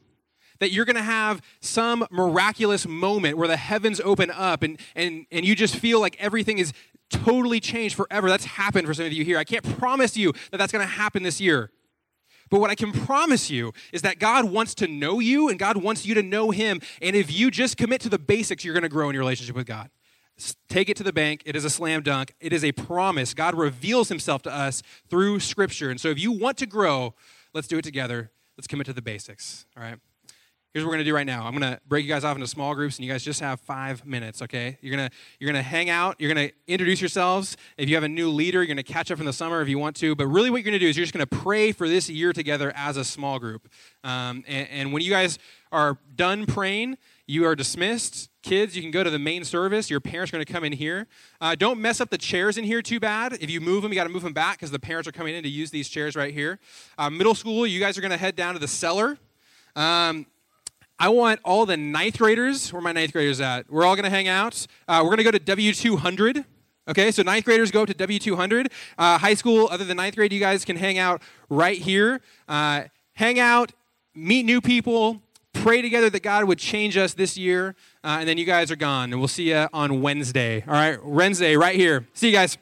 that 0.59 0.71
you're 0.71 0.85
going 0.85 0.95
to 0.95 1.03
have 1.03 1.41
some 1.59 2.05
miraculous 2.09 2.87
moment 2.87 3.37
where 3.37 3.47
the 3.47 3.57
heavens 3.57 3.99
open 4.01 4.31
up 4.31 4.63
and, 4.63 4.79
and, 4.95 5.25
and 5.31 5.45
you 5.45 5.55
just 5.55 5.75
feel 5.75 5.99
like 5.99 6.15
everything 6.19 6.57
is 6.57 6.73
totally 7.09 7.59
changed 7.59 7.95
forever. 7.95 8.29
That's 8.29 8.45
happened 8.45 8.87
for 8.87 8.93
some 8.93 9.05
of 9.05 9.13
you 9.13 9.23
here. 9.23 9.37
I 9.37 9.43
can't 9.43 9.77
promise 9.77 10.17
you 10.17 10.33
that 10.51 10.57
that's 10.57 10.71
going 10.71 10.85
to 10.85 10.91
happen 10.91 11.23
this 11.23 11.39
year. 11.39 11.71
But 12.49 12.59
what 12.59 12.69
I 12.69 12.75
can 12.75 12.91
promise 12.91 13.49
you 13.49 13.73
is 13.91 14.01
that 14.03 14.19
God 14.19 14.45
wants 14.45 14.75
to 14.75 14.87
know 14.87 15.19
you 15.19 15.49
and 15.49 15.57
God 15.57 15.77
wants 15.77 16.05
you 16.05 16.13
to 16.15 16.23
know 16.23 16.51
Him. 16.51 16.79
And 17.01 17.15
if 17.15 17.31
you 17.31 17.49
just 17.49 17.77
commit 17.77 18.01
to 18.01 18.09
the 18.09 18.19
basics, 18.19 18.63
you're 18.63 18.73
going 18.73 18.83
to 18.83 18.89
grow 18.89 19.09
in 19.09 19.13
your 19.13 19.21
relationship 19.21 19.55
with 19.55 19.65
God. 19.65 19.89
Take 20.67 20.89
it 20.89 20.97
to 20.97 21.03
the 21.03 21.13
bank. 21.13 21.41
It 21.45 21.55
is 21.55 21.63
a 21.63 21.69
slam 21.69 22.01
dunk. 22.03 22.35
It 22.39 22.51
is 22.51 22.63
a 22.63 22.71
promise. 22.73 23.33
God 23.33 23.55
reveals 23.55 24.09
Himself 24.09 24.41
to 24.43 24.53
us 24.53 24.83
through 25.09 25.39
Scripture. 25.39 25.89
And 25.89 25.99
so 25.99 26.09
if 26.09 26.19
you 26.19 26.31
want 26.31 26.57
to 26.57 26.65
grow, 26.65 27.15
let's 27.53 27.67
do 27.67 27.77
it 27.77 27.83
together. 27.83 28.31
Let's 28.57 28.67
commit 28.67 28.85
to 28.87 28.93
the 28.93 29.01
basics. 29.01 29.65
All 29.75 29.83
right? 29.83 29.97
Here's 30.75 30.83
what 30.83 30.89
we're 30.89 30.95
gonna 30.95 31.05
do 31.05 31.15
right 31.15 31.25
now. 31.25 31.47
I'm 31.47 31.53
gonna 31.53 31.79
break 31.87 32.03
you 32.03 32.11
guys 32.11 32.25
off 32.25 32.35
into 32.35 32.47
small 32.47 32.75
groups, 32.75 32.97
and 32.97 33.05
you 33.05 33.09
guys 33.09 33.23
just 33.23 33.39
have 33.39 33.61
five 33.61 34.05
minutes. 34.05 34.41
Okay? 34.41 34.77
You're 34.81 34.91
gonna 34.93 35.09
you're 35.39 35.49
gonna 35.49 35.63
hang 35.63 35.89
out. 35.89 36.17
You're 36.19 36.27
gonna 36.27 36.49
introduce 36.67 36.99
yourselves. 36.99 37.55
If 37.77 37.87
you 37.87 37.95
have 37.95 38.03
a 38.03 38.09
new 38.09 38.29
leader, 38.29 38.61
you're 38.61 38.67
gonna 38.67 38.83
catch 38.83 39.09
up 39.09 39.17
from 39.17 39.25
the 39.25 39.31
summer 39.31 39.61
if 39.61 39.69
you 39.69 39.79
want 39.79 39.95
to. 39.95 40.15
But 40.17 40.27
really, 40.27 40.49
what 40.49 40.57
you're 40.57 40.65
gonna 40.65 40.79
do 40.79 40.89
is 40.89 40.97
you're 40.97 41.05
just 41.05 41.13
gonna 41.13 41.25
pray 41.27 41.71
for 41.71 41.87
this 41.87 42.09
year 42.09 42.33
together 42.33 42.73
as 42.75 42.97
a 42.97 43.05
small 43.05 43.39
group. 43.39 43.69
Um, 44.03 44.43
and, 44.49 44.67
and 44.69 44.91
when 44.91 45.01
you 45.01 45.09
guys 45.09 45.39
are 45.71 45.97
done 46.13 46.45
praying, 46.45 46.97
you 47.25 47.45
are 47.45 47.55
dismissed. 47.55 48.29
Kids, 48.43 48.75
you 48.75 48.81
can 48.81 48.91
go 48.91 49.01
to 49.01 49.09
the 49.09 49.17
main 49.17 49.45
service. 49.45 49.89
Your 49.89 50.01
parents 50.01 50.33
are 50.33 50.35
going 50.35 50.45
to 50.45 50.51
come 50.51 50.65
in 50.65 50.73
here. 50.73 51.07
Uh, 51.39 51.55
don't 51.55 51.79
mess 51.79 52.01
up 52.01 52.09
the 52.09 52.17
chairs 52.17 52.57
in 52.57 52.65
here 52.65 52.81
too 52.81 52.99
bad. 52.99 53.37
If 53.39 53.49
you 53.49 53.61
move 53.61 53.81
them, 53.81 53.93
you 53.93 53.95
got 53.95 54.03
to 54.03 54.09
move 54.09 54.23
them 54.23 54.33
back 54.33 54.57
because 54.57 54.71
the 54.71 54.79
parents 54.79 55.07
are 55.07 55.13
coming 55.13 55.35
in 55.35 55.41
to 55.43 55.49
use 55.49 55.71
these 55.71 55.87
chairs 55.87 56.17
right 56.17 56.33
here. 56.33 56.59
Uh, 56.97 57.09
middle 57.09 57.33
school, 57.33 57.65
you 57.65 57.79
guys 57.79 57.97
are 57.97 58.01
going 58.01 58.11
to 58.11 58.17
head 58.17 58.35
down 58.35 58.53
to 58.53 58.59
the 58.59 58.67
cellar. 58.67 59.17
Um, 59.75 60.27
I 60.97 61.09
want 61.09 61.41
all 61.43 61.65
the 61.65 61.75
ninth 61.75 62.17
graders. 62.17 62.71
Where 62.71 62.81
my 62.81 62.93
ninth 62.93 63.11
graders 63.11 63.41
at? 63.41 63.69
We're 63.69 63.85
all 63.85 63.95
going 63.95 64.05
to 64.05 64.09
hang 64.09 64.27
out. 64.27 64.65
Uh, 64.87 65.01
we're 65.03 65.15
going 65.15 65.17
to 65.17 65.23
go 65.23 65.31
to 65.31 65.39
W200. 65.39 66.45
Okay, 66.87 67.11
so 67.11 67.23
ninth 67.23 67.45
graders 67.45 67.71
go 67.71 67.81
up 67.81 67.87
to 67.87 67.93
W200. 67.93 68.67
Uh, 68.97 69.17
high 69.17 69.33
school, 69.33 69.67
other 69.71 69.83
than 69.83 69.97
ninth 69.97 70.15
grade, 70.15 70.31
you 70.31 70.39
guys 70.39 70.63
can 70.63 70.77
hang 70.77 70.97
out 70.97 71.21
right 71.49 71.77
here. 71.77 72.21
Uh, 72.47 72.83
hang 73.13 73.39
out, 73.39 73.71
meet 74.13 74.45
new 74.45 74.61
people, 74.61 75.21
pray 75.51 75.81
together 75.81 76.09
that 76.11 76.21
God 76.21 76.45
would 76.45 76.59
change 76.59 76.95
us 76.95 77.13
this 77.13 77.37
year, 77.37 77.75
uh, 78.03 78.17
and 78.19 78.29
then 78.29 78.37
you 78.37 78.45
guys 78.45 78.69
are 78.69 78.75
gone. 78.75 79.11
And 79.11 79.19
we'll 79.19 79.27
see 79.27 79.49
you 79.49 79.67
on 79.73 80.01
Wednesday. 80.01 80.63
All 80.67 80.73
right, 80.73 81.03
Wednesday, 81.03 81.57
right 81.57 81.75
here. 81.75 82.07
See 82.13 82.27
you 82.27 82.33
guys. 82.33 82.57